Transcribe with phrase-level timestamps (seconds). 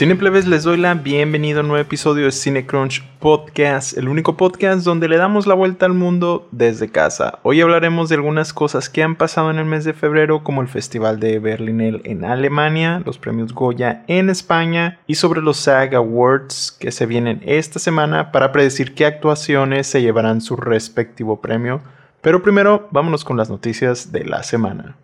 [0.00, 4.82] Cineplebes, les doy la bienvenida a un nuevo episodio de CineCrunch Podcast, el único podcast
[4.82, 7.38] donde le damos la vuelta al mundo desde casa.
[7.42, 10.68] Hoy hablaremos de algunas cosas que han pasado en el mes de febrero, como el
[10.68, 16.74] Festival de Berlinel en Alemania, los premios Goya en España y sobre los SAG Awards
[16.80, 21.82] que se vienen esta semana para predecir qué actuaciones se llevarán su respectivo premio.
[22.22, 24.96] Pero primero, vámonos con las noticias de la semana.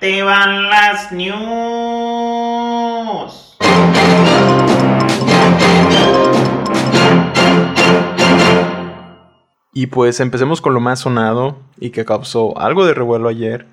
[0.00, 1.32] Te van las news.
[9.72, 13.66] Y pues empecemos con lo más sonado y que causó algo de revuelo ayer.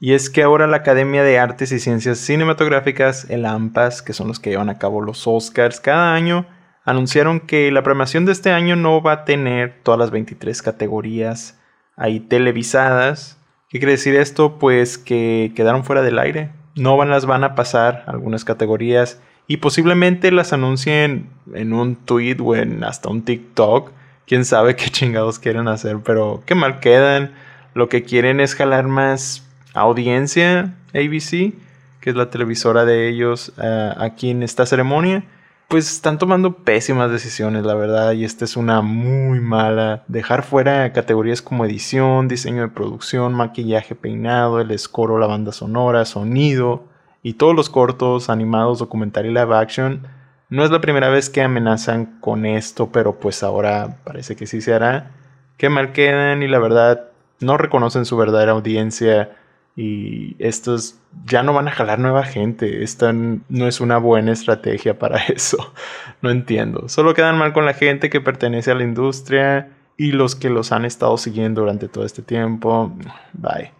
[0.00, 4.28] Y es que ahora la Academia de Artes y Ciencias Cinematográficas, el AMPAS, que son
[4.28, 6.46] los que llevan a cabo los Oscars cada año,
[6.84, 11.58] anunciaron que la programación de este año no va a tener todas las 23 categorías
[11.96, 13.37] ahí televisadas,
[13.68, 14.58] ¿Qué quiere decir esto?
[14.58, 16.50] Pues que quedaron fuera del aire.
[16.74, 22.38] No van, las van a pasar algunas categorías y posiblemente las anuncien en un tweet
[22.40, 23.92] o en hasta un TikTok.
[24.26, 27.32] Quién sabe qué chingados quieren hacer, pero qué mal quedan.
[27.74, 31.52] Lo que quieren es jalar más audiencia, ABC,
[32.00, 33.52] que es la televisora de ellos
[33.98, 35.24] aquí en esta ceremonia
[35.68, 40.02] pues están tomando pésimas decisiones, la verdad, y esta es una muy mala.
[40.08, 46.06] Dejar fuera categorías como edición, diseño de producción, maquillaje, peinado, el escoro, la banda sonora,
[46.06, 46.84] sonido
[47.22, 50.06] y todos los cortos, animados, documental y live action.
[50.48, 54.62] No es la primera vez que amenazan con esto, pero pues ahora parece que sí
[54.62, 55.10] se hará.
[55.58, 57.10] Qué mal quedan y la verdad
[57.40, 59.36] no reconocen su verdadera audiencia
[59.80, 62.82] y estos ya no van a jalar nueva gente.
[62.82, 65.72] Esta no es una buena estrategia para eso.
[66.20, 66.88] No entiendo.
[66.88, 70.72] Solo quedan mal con la gente que pertenece a la industria y los que los
[70.72, 72.92] han estado siguiendo durante todo este tiempo.
[73.32, 73.72] Bye.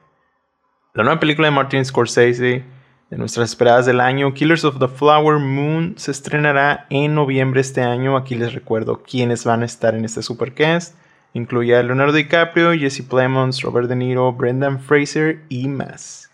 [0.94, 2.62] La nueva película de Martin Scorsese,
[3.10, 7.80] de nuestras esperadas del año, Killers of the Flower Moon, se estrenará en noviembre este
[7.80, 8.16] año.
[8.16, 10.96] Aquí les recuerdo quiénes van a estar en este supercast.
[11.38, 16.28] Incluye a Leonardo DiCaprio, Jesse Plemons, Robert De Niro, Brendan Fraser y más.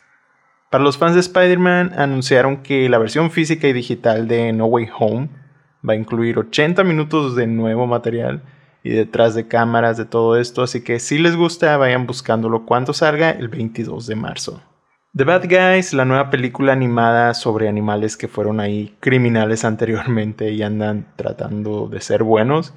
[0.70, 4.88] Para los fans de Spider-Man, anunciaron que la versión física y digital de No Way
[4.98, 5.28] Home
[5.86, 8.42] va a incluir 80 minutos de nuevo material
[8.82, 12.94] y detrás de cámaras de todo esto, así que si les gusta vayan buscándolo cuando
[12.94, 14.62] salga el 22 de marzo.
[15.14, 20.62] The Bad Guys, la nueva película animada sobre animales que fueron ahí criminales anteriormente y
[20.62, 22.72] andan tratando de ser buenos,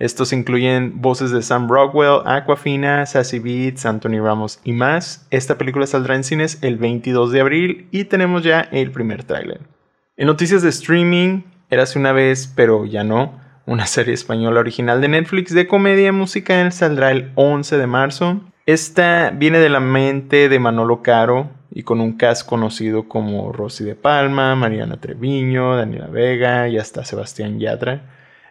[0.00, 5.28] estos incluyen voces de Sam Rockwell, Aquafina, Sassy Beats, Anthony Ramos y más.
[5.30, 9.60] Esta película saldrá en cines el 22 de abril y tenemos ya el primer tráiler.
[10.16, 15.06] En noticias de streaming, Érase una vez, pero ya no, una serie española original de
[15.06, 18.40] Netflix de comedia musical saldrá el 11 de marzo.
[18.66, 23.84] Esta viene de la mente de Manolo Caro y con un cast conocido como Rosy
[23.84, 28.02] de Palma, Mariana Treviño, Daniela Vega y hasta Sebastián Yatra.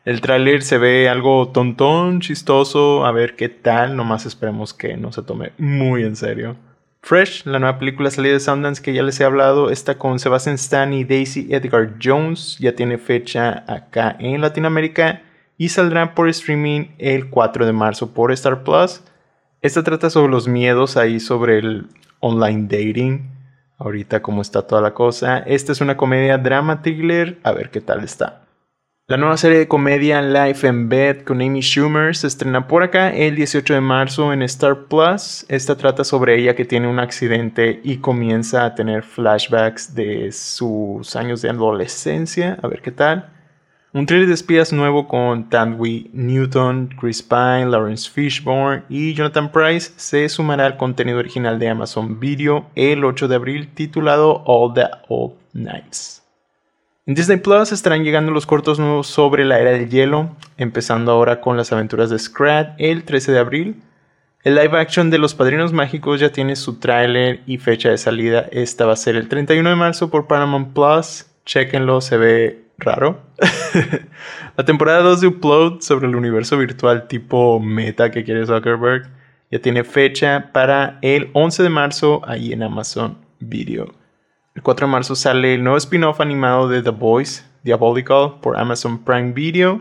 [0.09, 5.11] El tráiler se ve algo tontón, chistoso, a ver qué tal, nomás esperemos que no
[5.11, 6.55] se tome muy en serio.
[7.03, 10.55] Fresh, la nueva película salida de Sundance que ya les he hablado, está con Sebastian
[10.55, 15.21] Stan y Daisy Edgar Jones, ya tiene fecha acá en Latinoamérica
[15.59, 19.03] y saldrá por streaming el 4 de marzo por Star Plus.
[19.61, 21.85] Esta trata sobre los miedos ahí sobre el
[22.19, 23.29] online dating,
[23.77, 25.37] ahorita cómo está toda la cosa.
[25.37, 28.48] Esta es una comedia drama thriller, a ver qué tal está.
[29.09, 33.09] La nueva serie de comedia Life in Bed con Amy Schumer se estrena por acá
[33.09, 35.47] el 18 de marzo en Star Plus.
[35.49, 41.15] Esta trata sobre ella que tiene un accidente y comienza a tener flashbacks de sus
[41.15, 42.59] años de adolescencia.
[42.61, 43.31] A ver qué tal.
[43.93, 49.91] Un thriller de espías nuevo con Tanwi Newton, Chris Pine, Lawrence Fishburne y Jonathan Price
[49.95, 54.85] se sumará al contenido original de Amazon Video el 8 de abril titulado All the
[55.07, 56.18] Old Nights.
[57.09, 61.41] En Disney Plus estarán llegando los cortos nuevos sobre la era del hielo, empezando ahora
[61.41, 63.81] con las aventuras de Scrat el 13 de abril.
[64.43, 68.45] El live action de Los Padrinos Mágicos ya tiene su tráiler y fecha de salida.
[68.51, 71.25] Esta va a ser el 31 de marzo por Paramount Plus.
[71.47, 73.19] Chequenlo, se ve raro.
[74.55, 79.09] la temporada 2 de Upload sobre el universo virtual tipo meta que quiere Zuckerberg
[79.49, 83.98] ya tiene fecha para el 11 de marzo ahí en Amazon Video.
[84.59, 89.05] El 4 de marzo sale el nuevo spin-off animado de The Boys, Diabolical, por Amazon
[89.05, 89.79] Prime Video.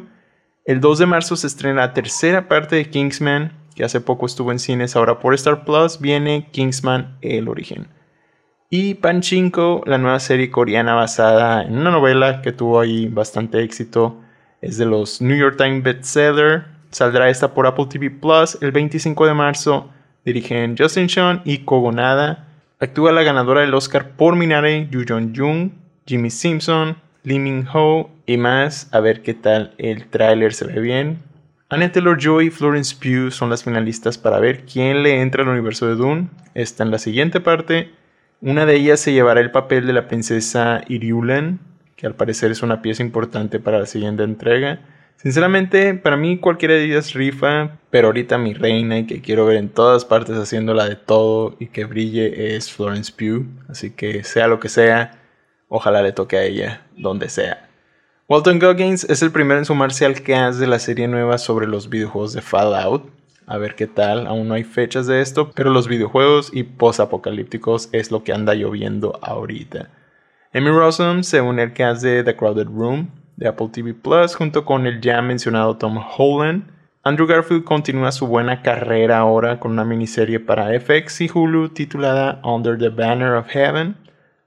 [0.64, 4.52] El 2 de marzo se estrena la tercera parte de Kingsman, que hace poco estuvo
[4.52, 7.88] en cines, ahora por Star Plus viene Kingsman El Origen.
[8.70, 14.20] Y Panchinko, la nueva serie coreana basada en una novela que tuvo ahí bastante éxito,
[14.60, 16.66] es de los New York Times bestseller.
[16.90, 19.90] Saldrá esta por Apple TV Plus el 25 de marzo
[20.25, 22.47] Dirigen Justin Sean y Kogonada.
[22.80, 25.70] Actúa la ganadora del Oscar por Minare, Yu Jong Jung,
[26.06, 28.88] Jimmy Simpson, Lee Min Ho y más.
[28.92, 31.19] A ver qué tal el tráiler se ve bien.
[31.70, 35.88] Anne Taylor-Joy y Florence Pugh son las finalistas para ver quién le entra al universo
[35.88, 36.28] de Dune.
[36.54, 37.90] Está en la siguiente parte.
[38.40, 41.58] Una de ellas se llevará el papel de la princesa Iriulen,
[41.96, 44.78] que al parecer es una pieza importante para la siguiente entrega.
[45.20, 49.56] Sinceramente, para mí cualquiera de ellas rifa, pero ahorita mi reina y que quiero ver
[49.56, 53.44] en todas partes haciéndola de todo y que brille es Florence Pugh.
[53.68, 55.20] Así que sea lo que sea,
[55.68, 57.68] ojalá le toque a ella, donde sea.
[58.28, 61.88] Walton Goggins es el primero en sumarse al cast de la serie nueva sobre los
[61.88, 63.10] videojuegos de Fallout.
[63.48, 67.88] A ver qué tal, aún no hay fechas de esto, pero los videojuegos y post-apocalípticos
[67.90, 69.90] es lo que anda lloviendo ahorita.
[70.52, 74.64] Emmy Rossum se une al cast de The Crowded Room de Apple TV Plus junto
[74.64, 76.64] con el ya mencionado Tom Holland.
[77.05, 82.40] Andrew Garfield continúa su buena carrera ahora con una miniserie para FX y Hulu titulada
[82.44, 83.96] Under the Banner of Heaven.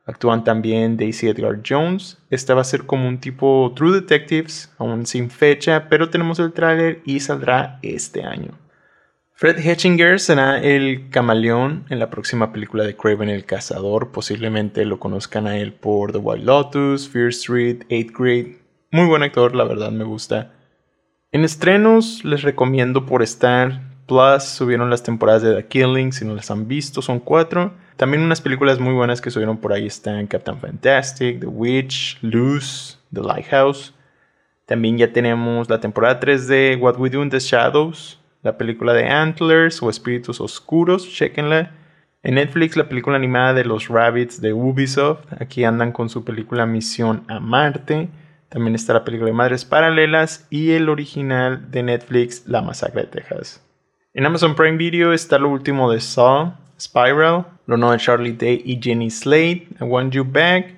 [0.06, 2.18] Actúan también Daisy Edgar Jones.
[2.30, 6.52] Esta va a ser como un tipo True Detectives, aún sin fecha, pero tenemos el
[6.52, 8.60] tráiler y saldrá este año.
[9.34, 14.12] Fred Hetchinger será el camaleón en la próxima película de Craven el Cazador.
[14.12, 18.61] Posiblemente lo conozcan a él por The White Lotus, Fear Street, 8th Grade.
[18.94, 20.52] Muy buen actor, la verdad me gusta.
[21.32, 26.36] En estrenos les recomiendo por Star Plus subieron las temporadas de The Killing, si no
[26.36, 27.74] las han visto, son cuatro.
[27.96, 32.98] También unas películas muy buenas que subieron por ahí están Captain Fantastic, The Witch, Loose,
[33.14, 33.94] The Lighthouse.
[34.66, 38.92] También ya tenemos la temporada 3 de What We Do in the Shadows, la película
[38.92, 41.72] de Antlers o Espíritus Oscuros, chequenla.
[42.24, 46.66] En Netflix la película animada de los Rabbits de Ubisoft, aquí andan con su película
[46.66, 48.10] Misión a Marte.
[48.52, 53.08] También está la película de Madres Paralelas y el original de Netflix, La Masacre de
[53.08, 53.64] Texas.
[54.14, 58.78] En Amazon Prime Video está lo último de Saw, Spiral, lo de Charlie Day y
[58.82, 60.76] Jenny Slade, I Want You Back,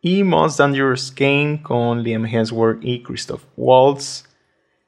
[0.00, 4.26] y Most Dangerous Game con Liam Hemsworth y Christoph Waltz.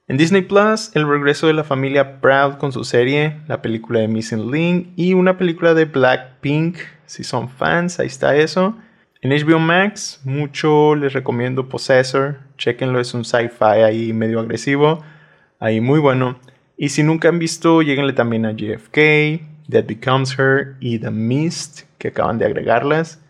[0.09, 4.09] En Disney Plus, el regreso de la familia Proud con su serie, la película de
[4.09, 6.79] Missing Link y una película de Blackpink.
[7.05, 8.75] Si son fans, ahí está eso.
[9.25, 12.39] En HBO Max, mucho les recomiendo Possessor.
[12.59, 15.05] Chequenlo, es un sci-fi ahí medio agresivo.
[15.61, 16.41] Ahí muy bueno.
[16.77, 19.41] Y si nunca han visto, lleguenle también a JFK,
[19.71, 23.21] That Becomes Her y The Mist, que acaban de agregarlas.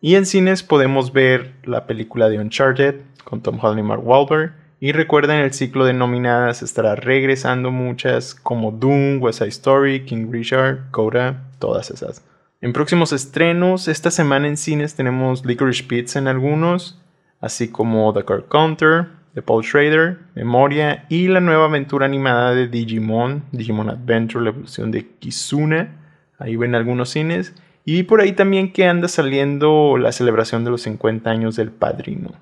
[0.00, 4.54] Y en cines podemos ver la película de Uncharted con Tom Holland y Mark Wahlberg.
[4.80, 10.28] Y recuerden, el ciclo de nominadas estará regresando muchas como Doom, West Side Story, King
[10.32, 12.24] Richard, Coda, todas esas.
[12.64, 16.98] En próximos estrenos, esta semana en cines tenemos Licorice Pizza en algunos,
[17.42, 22.66] así como The Card Counter, de Paul Schrader, Memoria y la nueva aventura animada de
[22.66, 25.90] Digimon, Digimon Adventure, la evolución de Kizuna.
[26.38, 27.52] Ahí ven algunos cines.
[27.84, 32.32] Y por ahí también que anda saliendo la celebración de los 50 años del padrino.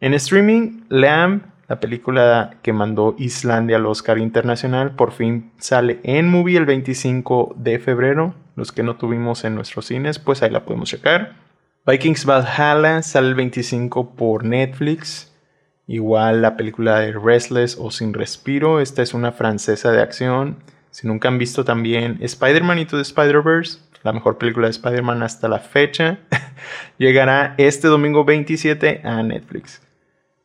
[0.00, 6.30] En streaming, Lamb, la película que mandó Islandia al Oscar Internacional, por fin sale en
[6.30, 8.34] movie el 25 de febrero.
[8.56, 11.36] Los que no tuvimos en nuestros cines, pues ahí la podemos checar.
[11.86, 15.32] Vikings Valhalla sale el 25 por Netflix.
[15.86, 20.58] Igual la película de Restless o Sin Respiro, esta es una francesa de acción.
[20.90, 25.48] Si nunca han visto también Spider-Man y the Spider-Verse, la mejor película de Spider-Man hasta
[25.48, 26.18] la fecha,
[26.98, 29.82] llegará este domingo 27 a Netflix.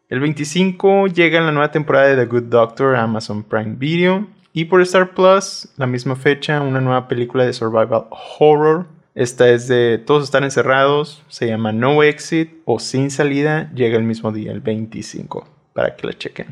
[0.10, 4.27] El 25 llega la nueva temporada de The Good Doctor a Amazon Prime Video.
[4.57, 8.05] Y por Star Plus, la misma fecha, una nueva película de survival
[8.39, 13.97] horror esta es de Todos están encerrados, se llama No Exit o Sin Salida, llega
[13.97, 16.47] el mismo día, el 25, para que la chequen.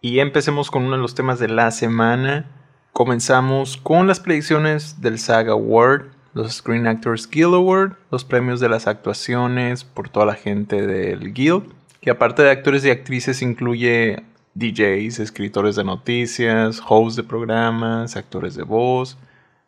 [0.00, 2.46] Y empecemos con uno de los temas de la semana.
[2.92, 8.70] Comenzamos con las predicciones del SAG Award, los Screen Actors Guild Award, los premios de
[8.70, 14.24] las actuaciones por toda la gente del Guild, que aparte de actores y actrices incluye
[14.56, 19.18] DJs, escritores de noticias, hosts de programas, actores de voz,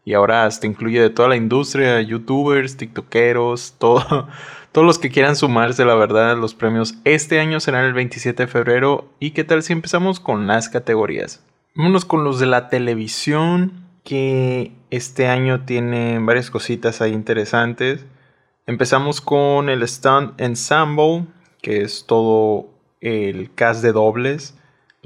[0.04, 4.28] y ahora hasta incluye de toda la industria, youtubers, tiktokeros, todo,
[4.72, 8.46] todos los que quieran sumarse, la verdad, los premios este año serán el 27 de
[8.46, 9.10] febrero.
[9.20, 11.44] ¿Y qué tal si empezamos con las categorías?
[11.74, 18.06] Vámonos con los de la televisión, que este año tienen varias cositas ahí interesantes.
[18.66, 21.26] Empezamos con el Stunt Ensemble,
[21.60, 22.70] que es todo
[23.02, 24.57] el cast de dobles.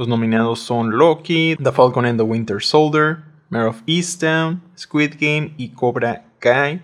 [0.02, 3.18] Los nominados son Loki, The Falcon and the Winter Soldier,
[3.50, 6.82] Mare of Easttown, Squid Game y Cobra Kai.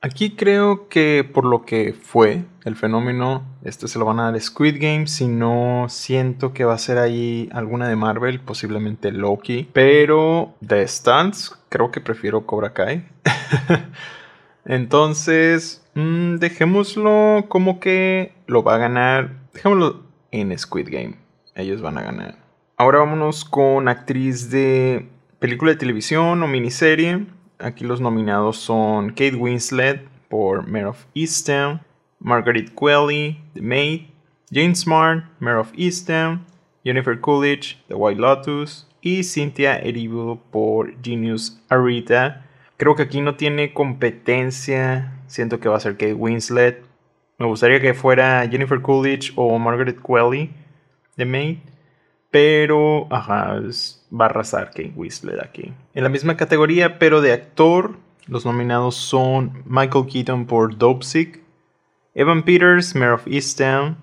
[0.00, 4.40] Aquí creo que por lo que fue el fenómeno, este se lo van a dar
[4.40, 5.06] Squid Game.
[5.06, 9.70] Si no, siento que va a ser ahí alguna de Marvel, posiblemente Loki.
[9.72, 13.06] Pero de Stunts, creo que prefiero Cobra Kai.
[14.64, 19.36] Entonces, mm, dejémoslo como que lo va a ganar.
[19.54, 21.18] Dejémoslo en Squid Game.
[21.54, 22.47] Ellos van a ganar.
[22.80, 25.08] Ahora vámonos con actriz de
[25.40, 27.26] película de televisión o miniserie.
[27.58, 31.80] Aquí los nominados son Kate Winslet por Mare of Easttown,
[32.20, 34.02] Margaret Qualley, The Maid,
[34.52, 36.46] Jane Smart, Mare of Easttown,
[36.84, 42.46] Jennifer Coolidge, The White Lotus y Cynthia Erivo por Genius Arita.
[42.76, 45.20] Creo que aquí no tiene competencia.
[45.26, 46.84] Siento que va a ser Kate Winslet.
[47.38, 50.52] Me gustaría que fuera Jennifer Coolidge o Margaret Qualley,
[51.16, 51.58] The Maid.
[52.30, 53.60] Pero, ajá,
[54.12, 55.72] va a arrasar Kate Winslet aquí.
[55.94, 61.42] En la misma categoría, pero de actor, los nominados son Michael Keaton por Dopesick,
[62.14, 63.96] Evan Peters, Mayor of Easttown,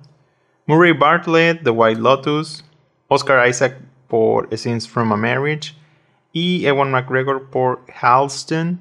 [0.65, 2.65] Murray Bartlett, The White Lotus,
[3.07, 3.77] Oscar Isaac
[4.07, 5.75] por A Scenes from a Marriage
[6.33, 8.79] y Ewan McGregor por Halston.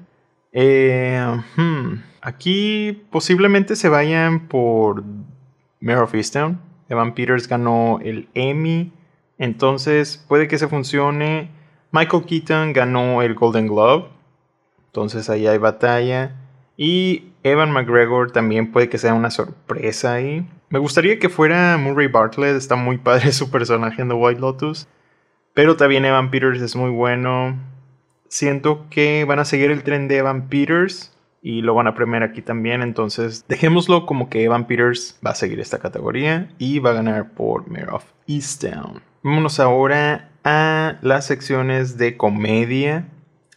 [0.51, 5.03] Eh, hmm, aquí posiblemente se vayan por
[5.79, 6.59] Mayor of Easttown.
[6.89, 8.91] Evan Peters ganó el Emmy
[9.37, 11.49] entonces puede que se funcione.
[11.91, 14.09] Michael Keaton ganó el Golden Globe.
[14.87, 16.35] Entonces ahí hay batalla.
[16.77, 20.47] Y Evan McGregor también puede que sea una sorpresa ahí.
[20.69, 22.55] Me gustaría que fuera Murray Bartlett.
[22.55, 24.87] Está muy padre su personaje en The White Lotus.
[25.53, 27.57] Pero también Evan Peters es muy bueno.
[28.27, 31.11] Siento que van a seguir el tren de Evan Peters.
[31.41, 32.81] Y lo van a premiar aquí también.
[32.81, 36.49] Entonces dejémoslo como que Evan Peters va a seguir esta categoría.
[36.57, 39.01] Y va a ganar por Mayor of Easttown.
[39.25, 43.07] Vámonos ahora a las secciones de comedia.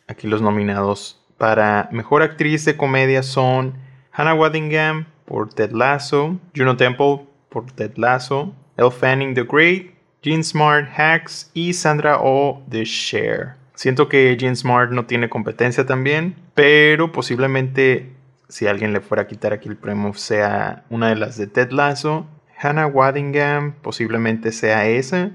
[0.07, 3.75] Aquí los nominados para mejor actriz de comedia son
[4.13, 9.91] Hannah Waddingham por Ted Lasso, Juno Temple por Ted Lasso, Elle Fanning the Great,
[10.23, 13.57] Jean Smart Hacks y Sandra Oh The Share.
[13.75, 18.15] Siento que Jean Smart no tiene competencia también, pero posiblemente
[18.49, 21.73] si alguien le fuera a quitar aquí el premio sea una de las de Ted
[21.73, 22.27] Lasso.
[22.59, 25.31] Hannah Waddingham posiblemente sea esa.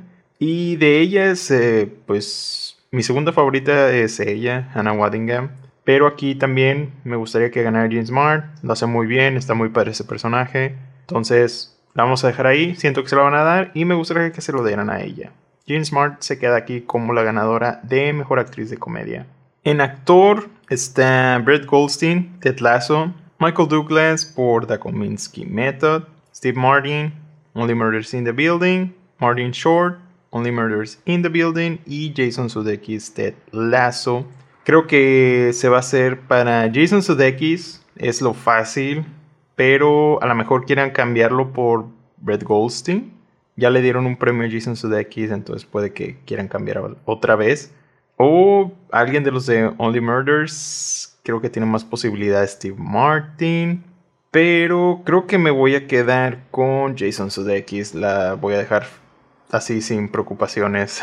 [0.46, 5.52] Y de ellas, eh, pues mi segunda favorita es ella, Hannah Waddingham.
[5.86, 8.44] Pero aquí también me gustaría que ganara Jean Smart.
[8.62, 10.76] Lo hace muy bien, está muy padre ese personaje.
[11.00, 12.76] Entonces, la vamos a dejar ahí.
[12.76, 15.00] Siento que se lo van a dar y me gustaría que se lo dieran a
[15.00, 15.32] ella.
[15.66, 19.26] Jean Smart se queda aquí como la ganadora de mejor actriz de comedia.
[19.64, 26.04] En actor está Brett Goldstein, Ted Lasso, Michael Douglas por The Kominsky Method,
[26.36, 27.14] Steve Martin,
[27.54, 30.03] Only Murders in the Building, Martin Short,
[30.34, 34.26] Only Murders in the Building y Jason Sudeikis Ted Lasso.
[34.66, 39.06] Creo que se va a hacer para Jason Sudeikis, es lo fácil,
[39.56, 41.86] pero a lo mejor quieran cambiarlo por
[42.18, 43.14] Brett Goldstein.
[43.56, 47.72] Ya le dieron un premio a Jason Sudeikis, entonces puede que quieran cambiar otra vez.
[48.18, 53.84] O alguien de los de Only Murders, creo que tiene más posibilidades Steve Martin.
[54.32, 57.94] Pero creo que me voy a quedar con Jason Sudeikis.
[57.94, 58.88] La voy a dejar
[59.54, 61.02] así sin preocupaciones.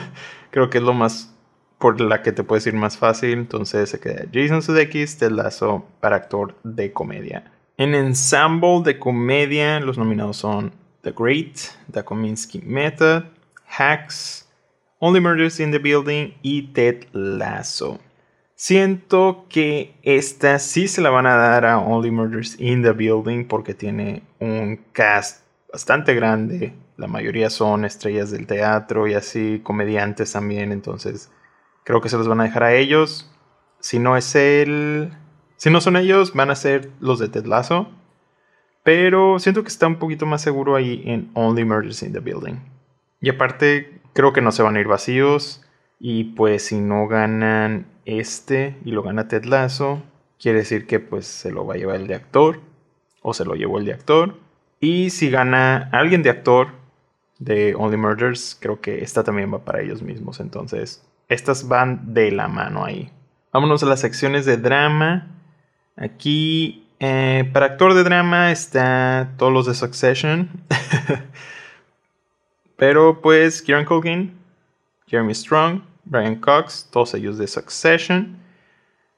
[0.50, 1.32] Creo que es lo más
[1.78, 3.32] por la que te puedes ir más fácil.
[3.32, 7.52] Entonces se queda Jason Sudeikis, Ted Lasso para actor de comedia.
[7.76, 11.56] En ensemble de comedia, los nominados son The Great,
[11.90, 13.24] The Kominsky Method,
[13.66, 14.48] Hacks,
[14.98, 17.98] Only Murders in the Building y Ted Lasso.
[18.54, 23.46] Siento que esta sí se la van a dar a Only Murders in the Building
[23.46, 25.42] porque tiene un cast
[25.72, 31.30] bastante grande la mayoría son estrellas del teatro y así, comediantes también, entonces
[31.84, 33.30] creo que se los van a dejar a ellos.
[33.80, 35.12] Si no es él,
[35.56, 37.88] si no son ellos, van a ser los de Ted Lasso.
[38.84, 42.56] Pero siento que está un poquito más seguro ahí en Only Murders in the Building.
[43.20, 45.64] Y aparte, creo que no se van a ir vacíos.
[46.00, 50.02] Y pues si no ganan este y lo gana Ted Lasso,
[50.40, 52.60] quiere decir que pues se lo va a llevar el de actor.
[53.22, 54.38] O se lo llevó el de actor.
[54.80, 56.81] Y si gana alguien de actor,
[57.44, 60.40] de Only Murders, creo que esta también va para ellos mismos.
[60.40, 63.10] Entonces, estas van de la mano ahí.
[63.52, 65.28] Vámonos a las secciones de drama.
[65.96, 70.48] Aquí, eh, para actor de drama está todos los de Succession.
[72.76, 74.32] Pero pues Kieran Culkin,
[75.06, 78.38] Jeremy Strong, Brian Cox, todos ellos de Succession.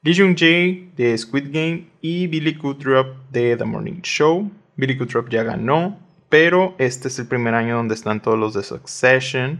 [0.01, 4.51] Lee Jung Jae de Squid Game y Billy Kudrup de The Morning Show.
[4.75, 8.63] Billy Kudrup ya ganó pero este es el primer año donde están todos los de
[8.63, 9.59] Succession.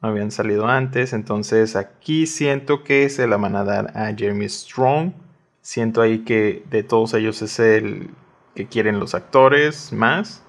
[0.00, 1.12] No habían salido antes.
[1.12, 5.12] Entonces aquí siento que se la van a dar a Jeremy Strong.
[5.60, 8.10] Siento ahí que de todos ellos es el
[8.54, 10.42] que quieren los actores más.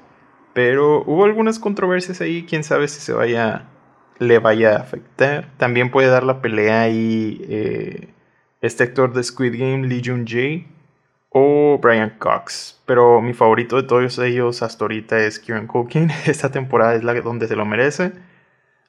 [0.54, 3.70] Pero hubo algunas controversias ahí, quién sabe si se vaya,
[4.20, 5.50] le vaya a afectar.
[5.58, 8.10] También puede dar la pelea ahí eh,
[8.62, 10.68] este actor de Squid Game, Lee Jun Jae,
[11.32, 12.80] o Brian Cox.
[12.86, 16.12] Pero mi favorito de todos ellos hasta ahorita es Kieran Culkin.
[16.26, 18.12] Esta temporada es la donde se lo merece.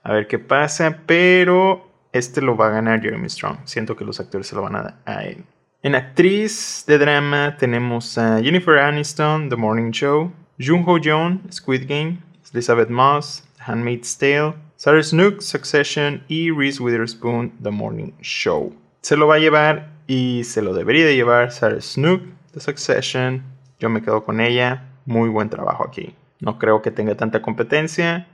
[0.03, 3.59] A ver qué pasa, pero este lo va a ganar Jeremy Strong.
[3.65, 5.45] Siento que los actores se lo van a dar a él.
[5.83, 11.89] En actriz de drama tenemos a Jennifer Aniston, The Morning Show, Jung Ho Jeon, Squid
[11.89, 12.19] Game,
[12.53, 18.75] Elizabeth Moss, Handmaid's Tale, Sarah Snook, Succession y Reese Witherspoon, The Morning Show.
[19.01, 23.43] Se lo va a llevar y se lo debería de llevar Sarah Snook, The Succession.
[23.79, 24.89] Yo me quedo con ella.
[25.05, 26.15] Muy buen trabajo aquí.
[26.41, 28.29] No creo que tenga tanta competencia.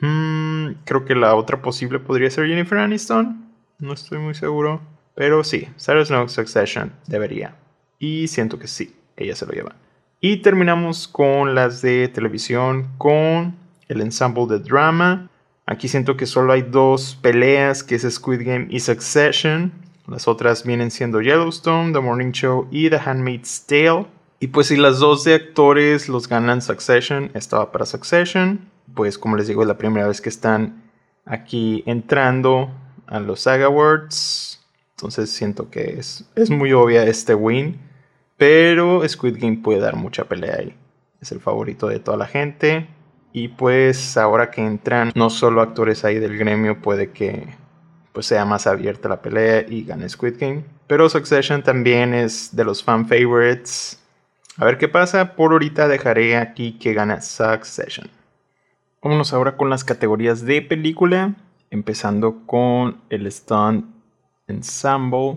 [0.00, 3.46] Hmm, creo que la otra posible podría ser Jennifer Aniston.
[3.78, 4.80] No estoy muy seguro.
[5.14, 7.56] Pero sí, Sarah Snook Succession debería.
[7.98, 9.74] Y siento que sí, ella se lo lleva.
[10.20, 13.56] Y terminamos con las de televisión, con
[13.88, 15.30] el ensemble de drama.
[15.66, 19.72] Aquí siento que solo hay dos peleas, que es Squid Game y Succession.
[20.08, 24.06] Las otras vienen siendo Yellowstone, The Morning Show y The Handmaid's Tale.
[24.38, 28.70] Y pues si las dos de actores los ganan Succession, estaba para Succession.
[28.94, 30.84] Pues como les digo, es la primera vez que están
[31.24, 32.70] aquí entrando
[33.06, 34.64] a los SAG Awards.
[34.96, 37.80] Entonces siento que es, es muy obvia este win.
[38.36, 40.74] Pero Squid Game puede dar mucha pelea ahí.
[41.20, 42.86] Es el favorito de toda la gente.
[43.32, 47.48] Y pues ahora que entran no solo actores ahí del gremio, puede que
[48.16, 50.64] pues sea más abierta la pelea y gane Squid Game.
[50.86, 54.02] Pero Succession también es de los fan favorites.
[54.56, 55.36] A ver qué pasa.
[55.36, 58.08] Por ahorita dejaré aquí que gana Succession.
[59.02, 61.34] Vámonos ahora con las categorías de película.
[61.68, 63.84] Empezando con el Stunt
[64.46, 65.36] Ensemble.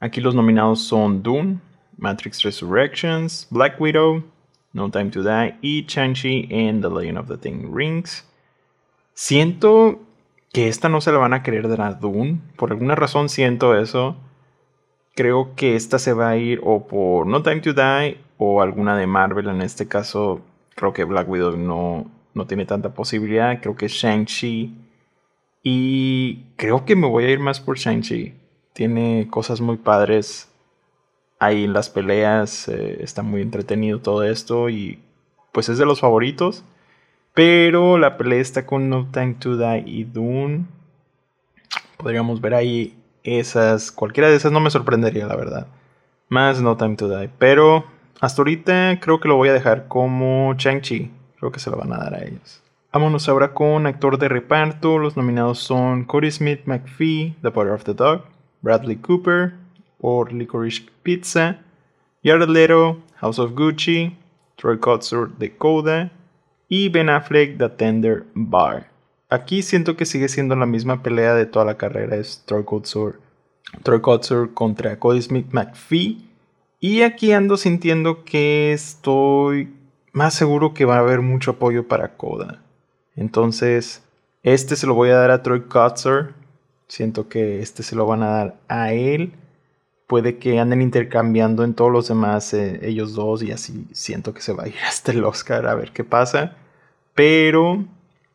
[0.00, 1.60] Aquí los nominados son Dune,
[1.98, 4.24] Matrix Resurrections, Black Widow,
[4.72, 8.28] No Time to Die y Shang-Chi and The Legend of the Ten Rings.
[9.14, 10.00] Siento
[10.52, 12.40] que esta no se la van a querer dar a Dune.
[12.56, 14.16] Por alguna razón siento eso.
[15.14, 18.96] Creo que esta se va a ir o por No Time to Die o alguna
[18.96, 19.48] de Marvel.
[19.48, 20.42] En este caso,
[20.74, 23.60] creo que Black Widow no, no tiene tanta posibilidad.
[23.60, 24.74] Creo que Shang-Chi.
[25.62, 28.34] Y creo que me voy a ir más por Shang-Chi.
[28.74, 30.50] Tiene cosas muy padres
[31.38, 32.68] ahí en las peleas.
[32.68, 34.68] Eh, está muy entretenido todo esto.
[34.68, 34.98] Y
[35.52, 36.64] pues es de los favoritos.
[37.34, 40.66] Pero la pelea está con No Time to Die y Dune.
[41.96, 43.90] Podríamos ver ahí esas.
[43.90, 45.66] Cualquiera de esas no me sorprendería, la verdad.
[46.28, 47.30] Más No Time to Die.
[47.38, 47.84] Pero
[48.20, 51.10] hasta ahorita creo que lo voy a dejar como Chang-Chi.
[51.38, 52.62] Creo que se lo van a dar a ellos.
[52.92, 54.98] Vámonos ahora con actor de reparto.
[54.98, 58.24] Los nominados son Cody Smith McPhee, The Power of the Dog,
[58.60, 59.54] Bradley Cooper
[59.98, 61.60] por Licorice Pizza,
[62.22, 64.16] Jared Leto, House of Gucci,
[64.56, 66.12] Troy Kotsur de Coda
[66.74, 68.88] y Ben Affleck The Tender Bar.
[69.28, 73.20] Aquí siento que sigue siendo la misma pelea de toda la carrera, es Troy Kotsur,
[74.54, 76.30] contra Cody Smith McPhee.
[76.80, 79.68] Y aquí ando sintiendo que estoy
[80.12, 82.62] más seguro que va a haber mucho apoyo para Coda.
[83.16, 84.02] Entonces,
[84.42, 86.32] este se lo voy a dar a Troy Kotsur.
[86.88, 89.34] Siento que este se lo van a dar a él.
[90.06, 94.40] Puede que anden intercambiando en todos los demás eh, ellos dos y así siento que
[94.40, 96.56] se va a ir hasta el Oscar a ver qué pasa.
[97.14, 97.84] Pero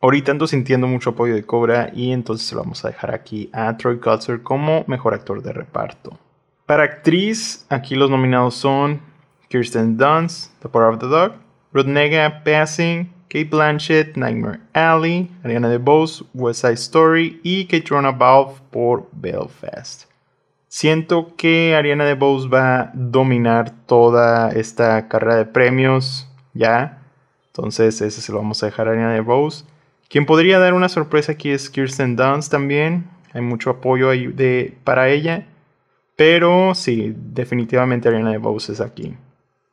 [0.01, 3.75] ahorita ando sintiendo mucho apoyo de Cobra y entonces lo vamos a dejar aquí a
[3.77, 6.17] Troy Kutzer como mejor actor de reparto.
[6.65, 9.01] Para actriz, aquí los nominados son
[9.49, 11.33] Kirsten Dunst, The Power of the Dog,
[11.73, 19.07] Rodnega Passing, Kate Blanchett, Nightmare Alley, Ariana DeBose, West Side Story y Katrina Balfe por
[19.11, 20.09] Belfast.
[20.69, 27.01] Siento que Ariana DeBose va a dominar toda esta carrera de premios ya.
[27.57, 29.65] Entonces, ese se lo vamos a dejar a Ariana Rose.
[30.09, 33.09] Quien podría dar una sorpresa aquí es Kirsten Dunst también.
[33.33, 35.47] Hay mucho apoyo de, para ella.
[36.15, 39.15] Pero sí, definitivamente Ariana DeBose es aquí.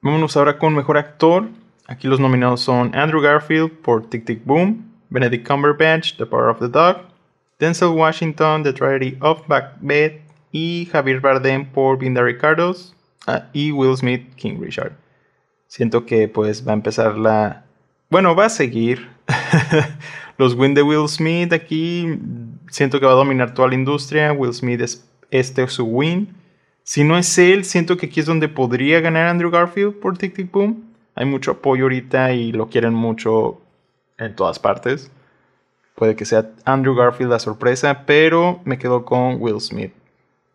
[0.00, 1.48] Vámonos ahora con Mejor Actor.
[1.86, 6.60] Aquí los nominados son Andrew Garfield por Tic Tic Boom, Benedict Cumberbatch, The Power of
[6.60, 7.02] the Dog,
[7.58, 13.94] Denzel Washington, The Tragedy of Macbeth y Javier Bardem por Binda Ricardos ah, y Will
[13.94, 14.92] Smith, King Richard.
[15.66, 17.63] Siento que pues va a empezar la,
[18.14, 19.08] bueno, va a seguir.
[20.38, 22.16] Los win de Will Smith aquí
[22.70, 24.32] siento que va a dominar toda la industria.
[24.32, 26.32] Will Smith es este su win.
[26.84, 30.32] Si no es él, siento que aquí es donde podría ganar Andrew Garfield por Tic
[30.32, 30.94] Tic Boom.
[31.16, 33.60] Hay mucho apoyo ahorita y lo quieren mucho
[34.16, 35.10] en todas partes.
[35.96, 39.92] Puede que sea Andrew Garfield la sorpresa, pero me quedo con Will Smith.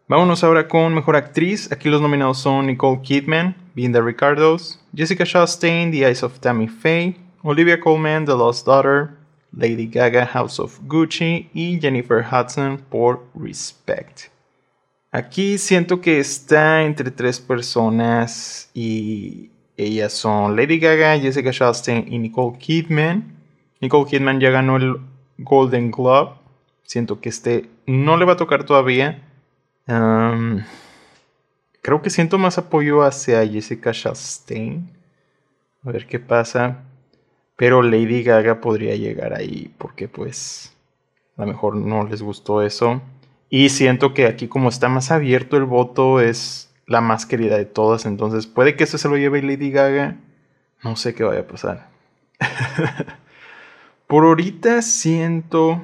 [0.08, 1.74] Vámonos ahora con Mejor Actriz.
[1.74, 7.18] Aquí los nominados son Nicole Kidman, the Ricardos, Jessica Chastain, The Eyes of Tammy Faye,
[7.44, 9.12] Olivia Colman, The Lost Daughter,
[9.52, 14.30] Lady Gaga, House of Gucci y Jennifer Hudson por Respect.
[15.12, 22.20] Aquí siento que está entre tres personas y ellas son Lady Gaga, Jessica Chastain y
[22.20, 23.36] Nicole Kidman.
[23.82, 24.98] Nicole Kidman ya ganó el
[25.38, 26.32] Golden Globe.
[26.84, 29.24] Siento que este no le va a tocar todavía.
[29.86, 34.92] creo que siento más apoyo hacia Jessica Chastain.
[35.84, 36.84] A ver qué pasa.
[37.60, 40.74] Pero Lady Gaga podría llegar ahí porque pues
[41.36, 43.02] a lo mejor no les gustó eso.
[43.50, 47.66] Y siento que aquí como está más abierto el voto es la más querida de
[47.66, 48.06] todas.
[48.06, 50.16] Entonces puede que eso se lo lleve Lady Gaga.
[50.86, 51.90] No sé qué vaya a pasar.
[54.08, 55.82] Por ahorita siento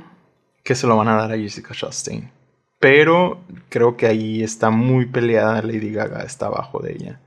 [0.64, 2.32] que se lo van a dar a Jessica Chastain.
[2.80, 6.24] Pero creo que ahí está muy peleada Lady Gaga.
[6.24, 7.20] Está abajo de ella.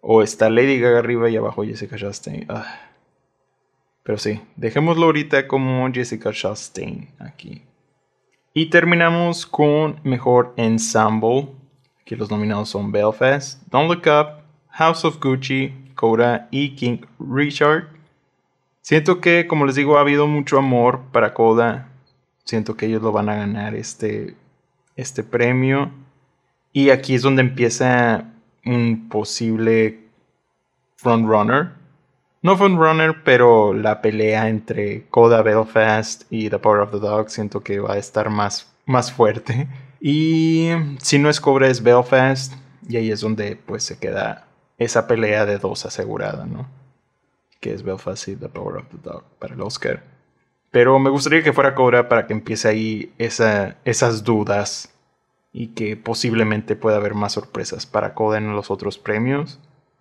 [0.00, 2.46] O está Lady Gaga arriba y abajo Jessica Chastain.
[2.48, 2.86] Ah.
[4.02, 7.62] Pero sí, dejémoslo ahorita como Jessica Chastain aquí.
[8.54, 11.48] Y terminamos con Mejor Ensemble.
[12.00, 17.88] Aquí los nominados son Belfast, Don't Look Up, House of Gucci, Coda y King Richard.
[18.80, 21.88] Siento que, como les digo, ha habido mucho amor para Coda.
[22.44, 24.34] Siento que ellos lo van a ganar este,
[24.96, 25.92] este premio.
[26.72, 28.32] Y aquí es donde empieza
[28.64, 30.00] un posible
[30.96, 31.79] frontrunner
[32.42, 36.98] no fue un runner, pero la pelea entre Coda Belfast y The Power of the
[36.98, 39.68] Dog siento que va a estar más, más fuerte.
[40.00, 42.54] Y si no es Cobra es Belfast.
[42.88, 44.46] Y ahí es donde pues se queda
[44.78, 46.66] esa pelea de dos asegurada, ¿no?
[47.60, 50.02] Que es Belfast y The Power of the Dog para el Oscar.
[50.70, 54.94] Pero me gustaría que fuera Cobra para que empiece ahí esa, esas dudas
[55.52, 59.60] y que posiblemente pueda haber más sorpresas para Coda en los otros premios.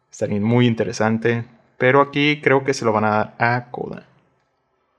[0.10, 1.43] Estaría muy interesante.
[1.80, 4.06] Pero aquí creo que se lo van a dar a Koda.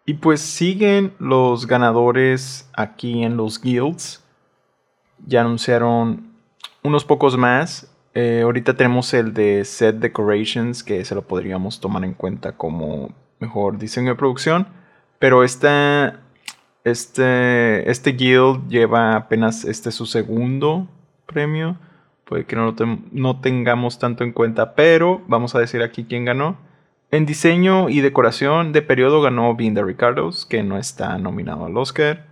[0.06, 4.24] Y pues siguen los ganadores aquí en los guilds.
[5.24, 6.32] Ya anunciaron
[6.82, 7.94] unos pocos más.
[8.14, 13.10] Eh, ahorita tenemos el de Set Decorations, que se lo podríamos tomar en cuenta como
[13.38, 14.66] mejor diseño de producción.
[15.18, 16.14] Pero este,
[16.82, 20.88] este guild lleva apenas este su segundo
[21.26, 21.76] premio.
[22.24, 22.74] Puede que no
[23.12, 26.69] no tengamos tanto en cuenta, pero vamos a decir aquí quién ganó.
[27.12, 32.26] En diseño y decoración de periodo ganó the Ricardos, que no está nominado al Oscar.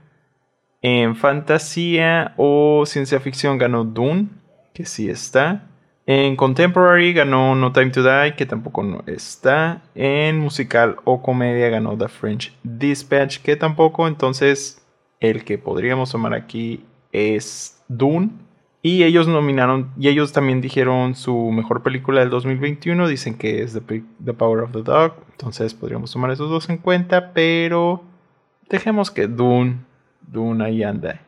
[0.83, 4.29] En fantasía o ciencia ficción ganó Dune,
[4.75, 5.69] que sí está.
[6.07, 9.83] En contemporary ganó No Time to Die, que tampoco no está.
[9.97, 14.07] En musical o comedia ganó The French Dispatch, que tampoco.
[14.07, 14.87] Entonces,
[15.19, 18.31] el que podríamos tomar aquí es Dune.
[18.81, 23.73] Y ellos nominaron, y ellos también dijeron su mejor película del 2021, dicen que es
[23.75, 28.05] The, Power of the Dog, entonces podríamos tomar esos dos en cuenta, pero
[28.69, 29.79] dejemos que Dune,
[30.23, 31.21] Dune ahí anda.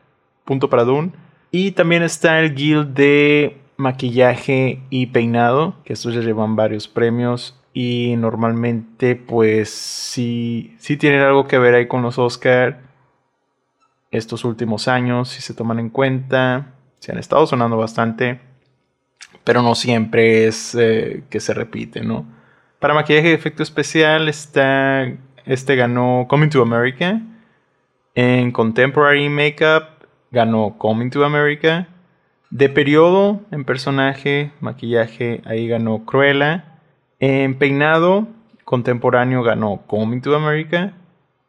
[0.45, 1.11] Punto para Dune.
[1.51, 7.59] Y también está el guild de maquillaje y peinado, que estos ya llevan varios premios
[7.73, 12.81] y normalmente pues sí, sí tienen algo que ver ahí con los Oscar
[14.11, 18.39] estos últimos años, si se toman en cuenta se han estado sonando bastante,
[19.43, 22.27] pero no siempre es eh, que se repite, ¿no?
[22.79, 25.11] Para maquillaje de efecto especial está,
[25.45, 27.19] este ganó Coming to America.
[28.13, 31.87] En Contemporary Makeup ganó Coming to America.
[32.51, 36.77] De periodo, en personaje, maquillaje, ahí ganó Cruella.
[37.19, 38.27] En peinado,
[38.63, 40.93] contemporáneo ganó Coming to America.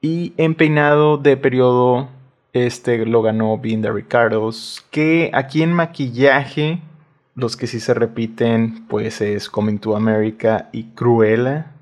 [0.01, 2.09] Y en peinado de periodo,
[2.53, 4.85] este lo ganó Binda Ricardos.
[4.91, 6.81] Que aquí en maquillaje,
[7.35, 11.73] los que sí se repiten, pues es Coming to America y Cruella.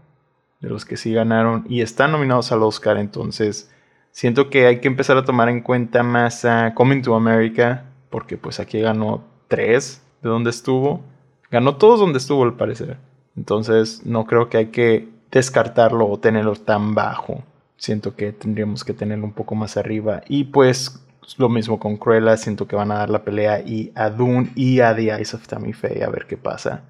[0.61, 2.99] De los que sí ganaron y están nominados al Oscar.
[2.99, 3.71] Entonces,
[4.13, 7.85] siento que hay que empezar a tomar en cuenta más a Coming to America.
[8.11, 11.03] Porque pues aquí ganó tres de donde estuvo.
[11.51, 12.99] Ganó todos donde estuvo, al parecer.
[13.37, 17.43] Entonces, no creo que hay que descartarlo o tenerlo tan bajo
[17.81, 20.21] siento que tendríamos que tenerlo un poco más arriba.
[20.29, 21.03] Y pues
[21.39, 24.81] lo mismo con Cruella, siento que van a dar la pelea y a Dune y
[24.81, 26.83] a The Eyes of Tammy Faye a ver qué pasa.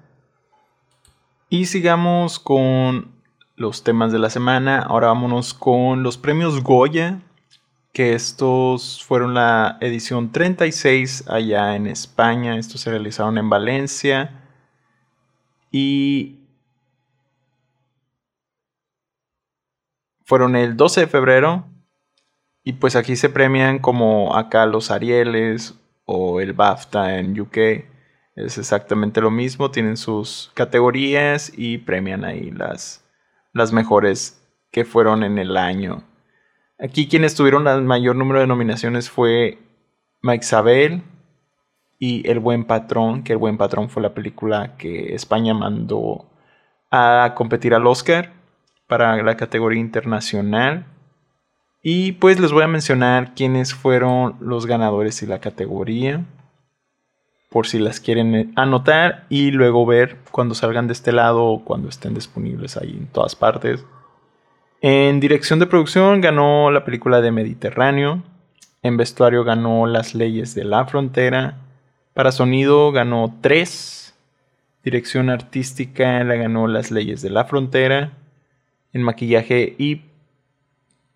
[1.49, 3.11] Y sigamos con
[3.55, 4.79] los temas de la semana.
[4.79, 7.21] Ahora vámonos con los premios Goya,
[7.93, 12.57] que estos fueron la edición 36 allá en España.
[12.57, 14.41] Estos se realizaron en Valencia.
[15.71, 16.40] Y
[20.31, 21.65] fueron el 12 de febrero.
[22.63, 27.57] Y pues aquí se premian como acá los Arieles o el BAFTA en UK.
[28.37, 33.05] Es exactamente lo mismo, tienen sus categorías y premian ahí las,
[33.51, 34.41] las mejores
[34.71, 36.05] que fueron en el año.
[36.79, 39.59] Aquí quienes tuvieron el mayor número de nominaciones fue
[40.21, 41.03] Mike Sabel
[41.99, 46.31] y El Buen Patrón, que El Buen Patrón fue la película que España mandó
[46.89, 48.40] a competir al Oscar
[48.91, 50.83] para la categoría internacional.
[51.81, 56.25] Y pues les voy a mencionar quiénes fueron los ganadores y la categoría.
[57.49, 61.87] Por si las quieren anotar y luego ver cuando salgan de este lado o cuando
[61.87, 63.85] estén disponibles ahí en todas partes.
[64.81, 68.23] En dirección de producción ganó la película de Mediterráneo.
[68.83, 71.59] En vestuario ganó Las leyes de la frontera.
[72.13, 74.13] Para sonido ganó 3.
[74.83, 78.17] Dirección artística la ganó Las leyes de la frontera.
[78.93, 80.01] En maquillaje y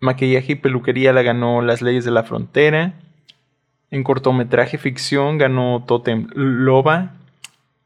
[0.00, 2.94] maquillaje y peluquería la ganó Las leyes de la frontera.
[3.90, 7.14] En cortometraje ficción ganó Totem Loba.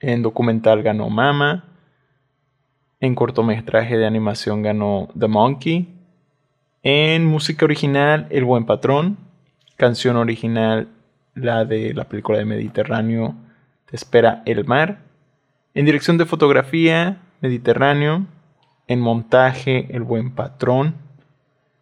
[0.00, 1.64] En documental ganó Mama.
[3.00, 5.88] En cortometraje de animación ganó The Monkey.
[6.82, 9.18] En música original, El Buen Patrón.
[9.76, 10.88] Canción original,
[11.34, 13.34] la de la película de Mediterráneo,
[13.86, 14.98] Te espera el mar.
[15.74, 18.26] En dirección de fotografía, Mediterráneo.
[18.90, 20.96] En montaje, El Buen Patrón.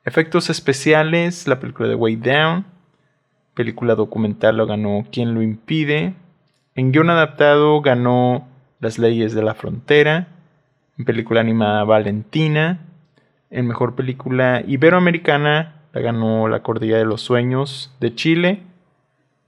[0.05, 2.67] Efectos especiales, la película de Way Down.
[3.55, 6.13] Película documental lo ganó Quien lo impide.
[6.75, 8.47] En guion adaptado ganó
[8.79, 10.29] Las leyes de la frontera
[10.99, 12.81] en película animada Valentina.
[13.49, 18.63] En mejor película iberoamericana la ganó La Cordilla de los Sueños de Chile.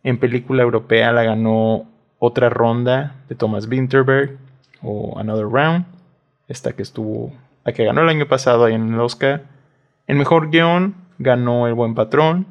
[0.02, 1.84] En película europea la ganó
[2.18, 4.38] Otra Ronda de Thomas Winterberg
[4.80, 5.84] o Another Round.
[6.48, 7.32] Esta que estuvo,
[7.64, 9.42] la que ganó el año pasado ahí en el Oscar.
[10.06, 12.46] En mejor guion ganó El Buen Patrón.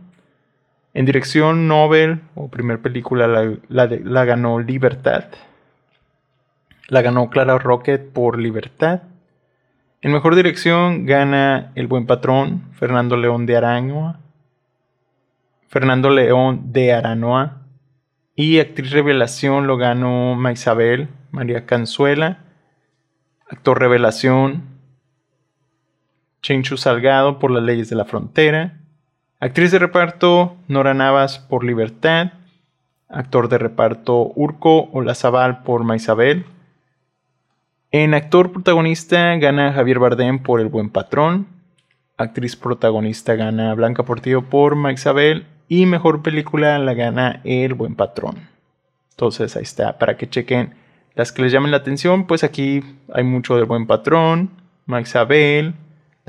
[0.93, 5.25] En dirección Nobel o primer película la, ganó Libertad
[6.89, 9.03] la ganó Clara Rocket por Libertad.
[10.01, 14.19] En mejor dirección gana El Buen Patrón, Fernando León de Aranoa.
[15.67, 17.61] Fernando León de Aranoa.
[18.35, 22.39] Y actriz revelación lo ganó Maisabel, María Canzuela.
[23.47, 24.63] Actor revelación,
[26.41, 28.79] Chenchu Salgado por las leyes de la frontera.
[29.39, 32.33] Actriz de reparto, Nora Navas por Libertad.
[33.07, 36.45] Actor de reparto, Urco Olazabal por Maisabel.
[37.91, 41.47] En actor protagonista gana Javier Bardem por El Buen Patrón.
[42.17, 45.47] Actriz protagonista gana Blanca Portillo por Isabel.
[45.67, 48.49] Y mejor película la gana El Buen Patrón.
[49.11, 50.75] Entonces ahí está, para que chequen
[51.15, 52.27] las que les llamen la atención.
[52.27, 54.51] Pues aquí hay mucho del Buen Patrón,
[55.01, 55.73] Isabel,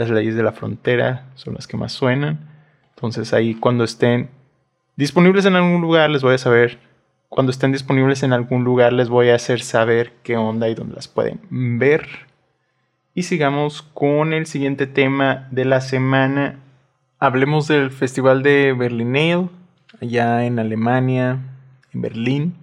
[0.00, 2.48] Las leyes de la frontera son las que más suenan.
[2.94, 4.30] Entonces ahí cuando estén
[4.96, 6.78] disponibles en algún lugar les voy a saber
[7.28, 10.94] cuando estén disponibles en algún lugar les voy a hacer saber qué onda y dónde
[10.94, 11.38] las pueden
[11.78, 12.08] ver.
[13.14, 16.60] Y sigamos con el siguiente tema de la semana.
[17.18, 19.50] Hablemos del Festival de Berlinale,
[20.00, 21.40] allá en Alemania,
[21.92, 22.54] en Berlín.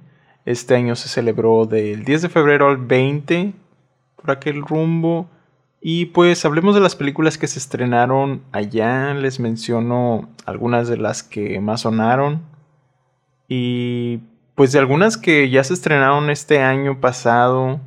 [0.43, 3.53] Este año se celebró del 10 de febrero al 20,
[4.15, 5.29] por aquel rumbo.
[5.81, 9.13] Y pues hablemos de las películas que se estrenaron allá.
[9.13, 12.41] Les menciono algunas de las que más sonaron.
[13.47, 14.19] Y
[14.55, 17.79] pues de algunas que ya se estrenaron este año pasado,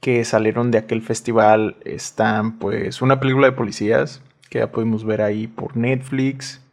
[0.00, 5.22] que salieron de aquel festival, están pues una película de policías que ya pudimos ver
[5.22, 6.64] ahí por Netflix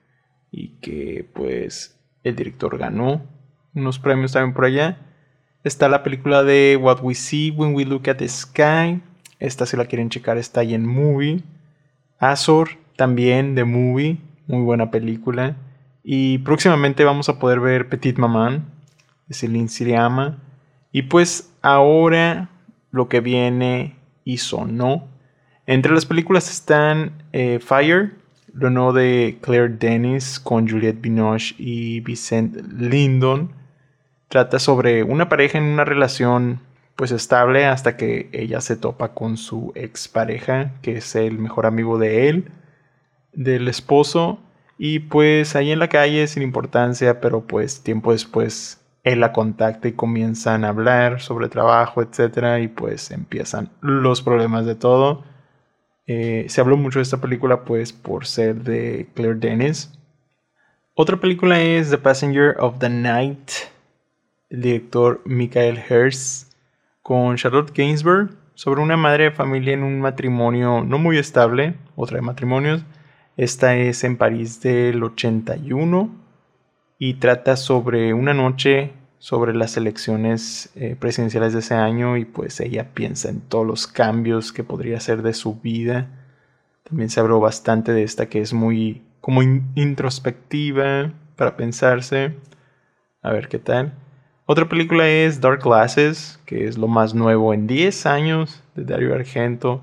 [0.51, 3.21] y que pues el director ganó
[3.73, 4.97] unos premios también por allá.
[5.63, 9.01] Está la película de What We See When We Look at the Sky.
[9.39, 11.43] Esta si la quieren checar está ahí en Movie.
[12.19, 14.17] Azor también de Movie.
[14.47, 15.55] Muy buena película.
[16.03, 18.65] Y próximamente vamos a poder ver Petit Maman
[19.27, 20.37] de Celine Siriama.
[20.91, 22.49] Y pues ahora
[22.91, 25.07] lo que viene y sonó.
[25.67, 28.13] Entre las películas están eh, Fire,
[28.53, 33.51] lo nuevo de Claire Dennis con Juliette Binoche y Vicente Lindon.
[34.27, 36.61] Trata sobre una pareja en una relación
[36.95, 41.97] pues estable hasta que ella se topa con su expareja, que es el mejor amigo
[41.97, 42.51] de él,
[43.33, 44.39] del esposo,
[44.77, 49.87] y pues ahí en la calle sin importancia, pero pues tiempo después él la contacta
[49.87, 52.61] y comienzan a hablar sobre trabajo, etc.
[52.61, 55.23] Y pues empiezan los problemas de todo.
[56.07, 59.91] Eh, se habló mucho de esta película pues por ser de Claire Denis.
[60.95, 63.51] Otra película es The Passenger of the Night,
[64.49, 66.54] director Michael Herz,
[67.05, 72.15] con Charlotte Gainsbourg, sobre una madre de familia en un matrimonio no muy estable, otra
[72.15, 72.83] de matrimonios.
[73.37, 76.09] Esta es en París del 81
[76.97, 82.59] y trata sobre una noche sobre las elecciones eh, presidenciales de ese año y pues
[82.59, 86.07] ella piensa en todos los cambios que podría hacer de su vida.
[86.89, 92.33] También se habló bastante de esta que es muy como introspectiva para pensarse.
[93.21, 93.93] A ver qué tal.
[94.47, 99.15] Otra película es Dark Glasses, que es lo más nuevo en 10 años de Dario
[99.15, 99.81] Argento,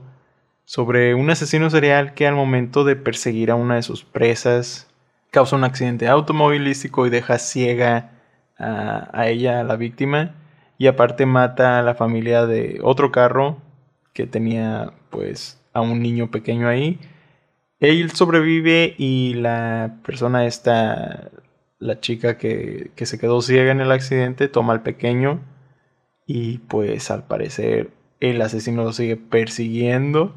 [0.64, 4.86] sobre un asesino serial que al momento de perseguir a una de sus presas
[5.32, 8.12] causa un accidente automovilístico y deja ciega
[8.56, 10.36] a, ella, a la víctima,
[10.78, 13.58] y aparte mata a la familia de otro carro
[14.12, 17.00] que tenía pues a un niño pequeño ahí.
[17.80, 21.32] Él sobrevive y la persona esta
[21.82, 25.40] la chica que, se quedó ciega en el accidente toma al pequeño
[26.26, 27.90] y pues al parecer
[28.20, 30.32] el asesino lo sigue persiguiendo.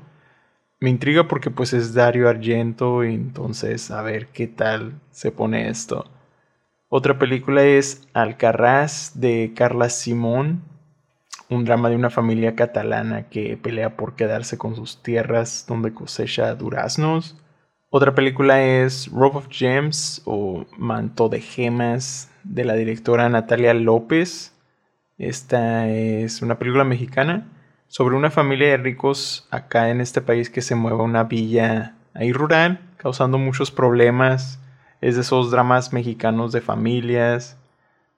[0.79, 5.69] Me intriga porque pues es Dario Argento y entonces a ver qué tal se pone
[5.69, 6.09] esto.
[6.89, 10.63] Otra película es Alcarraz de Carla Simón,
[11.49, 16.55] un drama de una familia catalana que pelea por quedarse con sus tierras donde cosecha
[16.55, 17.37] duraznos.
[17.97, 24.53] Otra película es Rope of Gems o Manto de Gemas de la directora Natalia López.
[25.17, 27.47] Esta es una película mexicana
[27.87, 31.95] sobre una familia de ricos acá en este país que se mueve a una villa
[32.13, 34.59] ahí rural, causando muchos problemas.
[34.99, 37.55] Es de esos dramas mexicanos de familias.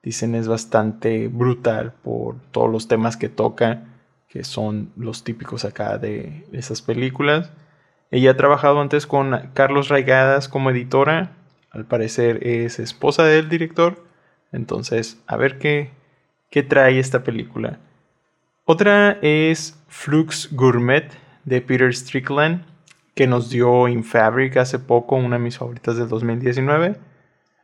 [0.02, 3.84] Dicen es bastante brutal por todos los temas que toca,
[4.26, 7.52] que son los típicos acá de esas películas.
[8.10, 11.32] Ella ha trabajado antes con Carlos Raigadas como editora.
[11.70, 14.02] Al parecer es esposa del director.
[14.50, 15.90] Entonces, a ver qué,
[16.50, 17.78] qué trae esta película.
[18.64, 21.10] Otra es Flux Gourmet
[21.44, 22.64] de Peter Strickland,
[23.14, 26.96] que nos dio In Fabric hace poco, una de mis favoritas del 2019.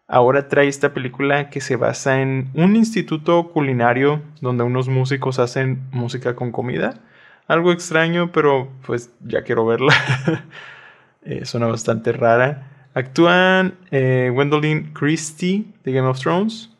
[0.06, 5.82] Ahora trae esta película que se basa en un instituto culinario donde unos músicos hacen
[5.90, 7.00] música con comida
[7.46, 9.94] algo extraño, pero pues ya quiero verla.
[11.22, 12.88] eh, suena bastante rara.
[12.94, 16.70] Actúan eh, Gwendolyn Christie de Game of Thrones,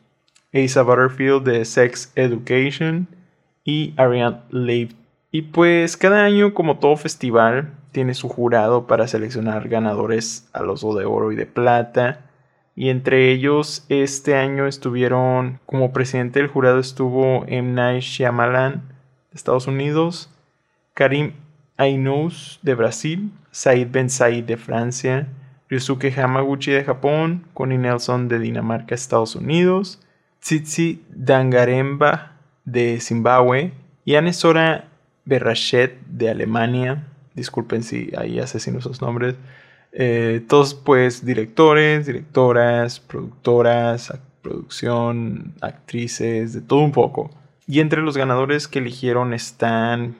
[0.53, 3.07] Asa Butterfield de Sex Education
[3.65, 4.95] y Ariane Leib.
[5.31, 10.95] Y pues cada año, como todo festival, tiene su jurado para seleccionar ganadores al oso
[10.95, 12.21] de oro y de plata.
[12.75, 17.73] Y entre ellos, este año estuvieron, como presidente del jurado estuvo M.
[17.73, 18.83] Night Shyamalan
[19.31, 20.29] de Estados Unidos,
[20.95, 21.33] Karim
[21.77, 25.27] Ainous de Brasil, Said Ben Said de Francia,
[25.69, 29.99] Ryusuke Hamaguchi de Japón, Connie Nelson de Dinamarca, Estados Unidos,
[30.39, 33.73] Tsitsi Dangaremba de Zimbabue
[34.05, 34.87] y Anesora
[35.25, 37.07] Berrachet de Alemania.
[37.33, 39.35] Disculpen si ahí asesino esos nombres.
[39.91, 47.31] Eh, todos pues directores, directoras, productoras, producción, actrices, de todo un poco.
[47.67, 50.15] Y entre los ganadores que eligieron están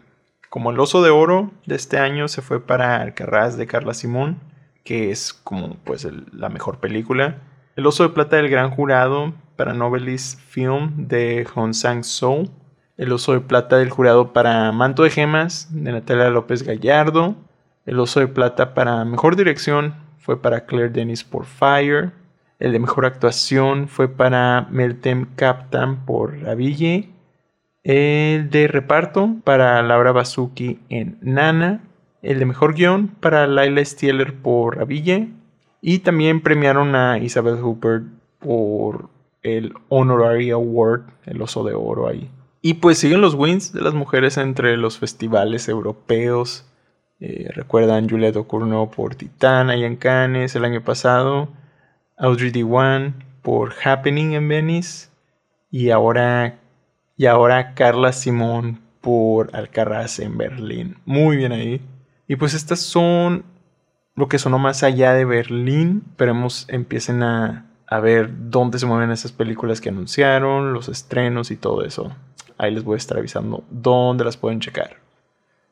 [0.55, 4.39] como el oso de oro de este año se fue para Alcarraz de Carla Simón,
[4.85, 7.41] que es como pues la mejor película.
[7.75, 12.49] El oso de plata del gran jurado para Novelist Film de Hong Sang-soo.
[12.95, 17.35] El oso de plata del jurado para Manto de Gemas de Natalia López Gallardo.
[17.85, 22.13] El oso de plata para mejor dirección fue para Claire Denis por Fire.
[22.59, 27.13] El de mejor actuación fue para Meltem Captain por Raville.
[27.85, 31.83] El de reparto para Laura Basuki en Nana.
[32.23, 35.29] El de mejor guion para Laila Stieler por Raville.
[35.81, 38.01] Y también premiaron a Isabel Hooper
[38.39, 39.09] por
[39.43, 42.31] el Honorary Award, el oso de oro ahí.
[42.63, 46.65] Y pues siguen los wins de las mujeres entre los festivales europeos.
[47.19, 51.49] Eh, recuerdan Juliette Ocournau por Titana y en Cannes el año pasado.
[52.17, 55.09] Audrey Diwan por Happening en Venice.
[55.69, 56.64] Y ahora
[57.17, 60.97] y ahora Carla Simón por Alcaraz en Berlín.
[61.05, 61.81] Muy bien ahí.
[62.27, 63.45] Y pues estas son
[64.15, 66.03] lo que sonó más allá de Berlín.
[66.09, 71.55] Esperemos empiecen a, a ver dónde se mueven esas películas que anunciaron, los estrenos y
[71.55, 72.15] todo eso.
[72.57, 74.97] Ahí les voy a estar avisando dónde las pueden checar.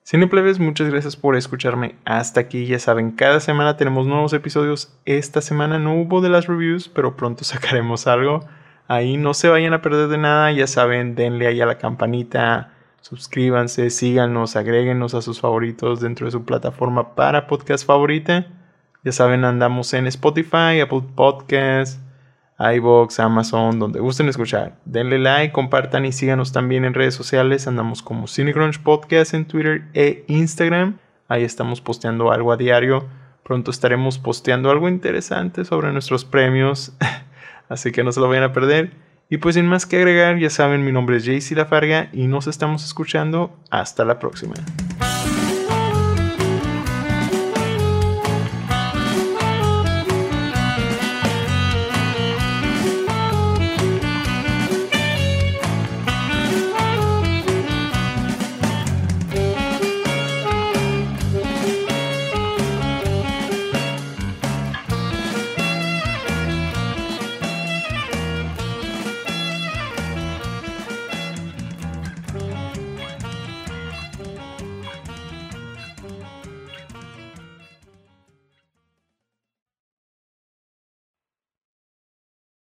[0.05, 2.65] Cineplebes, muchas gracias por escucharme hasta aquí.
[2.65, 4.93] Ya saben, cada semana tenemos nuevos episodios.
[5.05, 8.45] Esta semana no hubo de las reviews, pero pronto sacaremos algo.
[8.87, 12.73] Ahí no se vayan a perder de nada, ya saben, denle ahí a la campanita,
[13.01, 18.47] suscríbanse, síganos, agréguenos a sus favoritos dentro de su plataforma para podcast favorita.
[19.03, 21.99] Ya saben, andamos en Spotify, Apple Podcasts,
[22.59, 24.77] iBox, Amazon, donde gusten escuchar.
[24.85, 27.67] Denle like, compartan y síganos también en redes sociales.
[27.67, 30.99] Andamos como Cinecrunch Podcast en Twitter e Instagram.
[31.27, 33.05] Ahí estamos posteando algo a diario.
[33.43, 36.93] Pronto estaremos posteando algo interesante sobre nuestros premios.
[37.69, 38.91] Así que no se lo vayan a perder.
[39.29, 42.47] Y pues sin más que agregar, ya saben, mi nombre es JC Lafarga y nos
[42.47, 43.57] estamos escuchando.
[43.71, 44.53] Hasta la próxima.